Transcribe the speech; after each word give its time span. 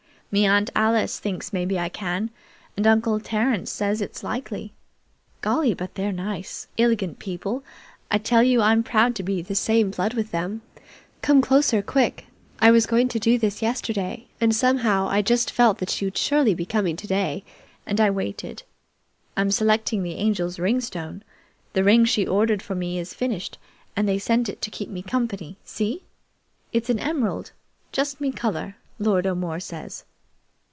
Me 0.33 0.45
Aunt 0.45 0.69
Alice 0.77 1.19
thinks 1.19 1.51
maybe 1.51 1.77
I 1.77 1.89
can, 1.89 2.29
and 2.77 2.87
Uncle 2.87 3.19
Terence 3.19 3.69
says 3.69 3.99
it's 3.99 4.23
likely. 4.23 4.71
Golly, 5.41 5.73
but 5.73 5.95
they're 5.95 6.13
nice, 6.13 6.67
ilegant 6.77 7.19
people. 7.19 7.65
I 8.09 8.17
tell 8.17 8.41
you 8.41 8.61
I'm 8.61 8.81
proud 8.81 9.13
to 9.15 9.23
be 9.23 9.43
same 9.43 9.91
blood 9.91 10.13
with 10.13 10.31
them! 10.31 10.61
Come 11.21 11.41
closer, 11.41 11.81
quick! 11.81 12.27
I 12.61 12.71
was 12.71 12.85
going 12.85 13.09
to 13.09 13.19
do 13.19 13.37
this 13.37 13.61
yesterday, 13.61 14.27
and 14.39 14.55
somehow 14.55 15.09
I 15.09 15.21
just 15.21 15.51
felt 15.51 15.79
that 15.79 16.01
you'd 16.01 16.17
surely 16.17 16.53
be 16.55 16.65
coming 16.65 16.95
today 16.95 17.43
and 17.85 17.99
I 17.99 18.09
waited. 18.09 18.63
I'm 19.35 19.51
selecting 19.51 20.01
the 20.01 20.15
Angel's 20.15 20.57
ring 20.59 20.79
stone. 20.79 21.23
The 21.73 21.83
ring 21.83 22.05
she 22.05 22.25
ordered 22.25 22.61
for 22.61 22.73
me 22.73 22.97
is 22.99 23.13
finished 23.13 23.57
and 23.97 24.07
they 24.07 24.17
sent 24.17 24.47
it 24.47 24.61
to 24.61 24.71
keep 24.71 24.87
me 24.87 25.01
company. 25.01 25.57
See? 25.65 26.03
It's 26.71 26.89
an 26.89 26.99
emerald 26.99 27.51
just 27.91 28.21
me 28.21 28.31
color, 28.31 28.77
Lord 28.97 29.27
O'More 29.27 29.59
says." 29.59 30.05